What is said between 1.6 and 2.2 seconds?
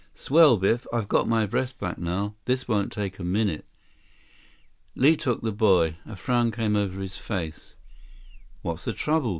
back